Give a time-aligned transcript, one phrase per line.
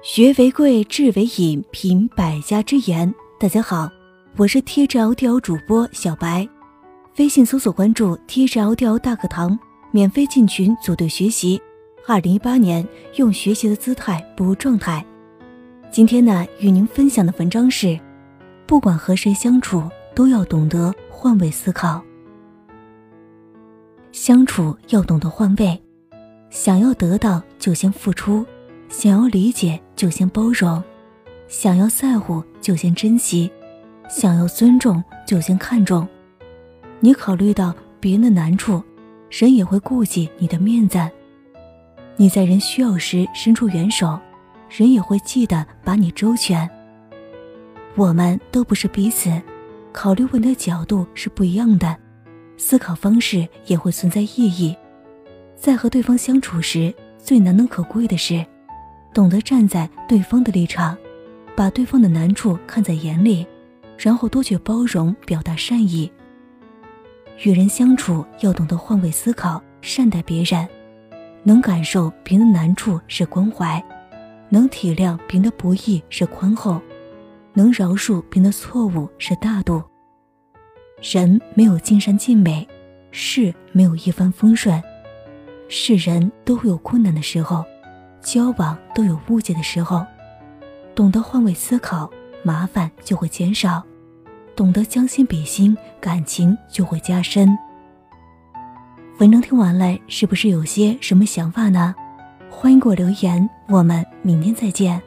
[0.00, 3.12] 学为贵，智为引，品百家之言。
[3.36, 3.90] 大家好，
[4.36, 6.48] 我是 TGL 主播小白，
[7.16, 9.58] 微信搜索关注 TGL 大课堂，
[9.90, 11.60] 免费进群组队学习。
[12.06, 15.04] 二零一八年，用学习的姿态步入状态。
[15.90, 17.98] 今天呢，与您分享的文章是：
[18.68, 19.82] 不管和谁相处，
[20.14, 22.00] 都要懂得换位思考。
[24.12, 25.82] 相处要懂得换位，
[26.50, 28.46] 想要得到就先付出。
[28.88, 30.82] 想要理解，就先包容；
[31.46, 33.50] 想要在乎，就先珍惜；
[34.08, 36.06] 想要尊重，就先看重。
[37.00, 38.82] 你考虑到别人的难处，
[39.30, 40.98] 人也会顾及你的面子。
[42.16, 44.18] 你在人需要时伸出援手，
[44.70, 46.68] 人也会记得把你周全。
[47.94, 49.30] 我们都不是彼此，
[49.92, 51.94] 考虑问题的角度是不一样的，
[52.56, 54.74] 思考方式也会存在异议。
[55.54, 58.44] 在和对方相处时，最难能可贵的是。
[59.12, 60.96] 懂得站在对方的立场，
[61.56, 63.46] 把对方的难处看在眼里，
[63.98, 66.10] 然后多去包容，表达善意。
[67.44, 70.68] 与人相处要懂得换位思考，善待别人，
[71.42, 73.82] 能感受别人的难处是关怀，
[74.48, 76.80] 能体谅别人的不易是宽厚，
[77.54, 79.82] 能饶恕别人的错误是大度。
[81.00, 82.66] 人没有尽善尽美，
[83.10, 84.82] 事没有一帆风顺，
[85.68, 87.64] 是人都会有困难的时候。
[88.20, 90.04] 交往都有误解的时候，
[90.94, 92.10] 懂得换位思考，
[92.42, 93.82] 麻烦就会减少；
[94.54, 97.56] 懂得将心比心，感情就会加深。
[99.18, 101.94] 文章听完了，是不是有些什么想法呢？
[102.50, 105.00] 欢迎给我留言，我们明天再见。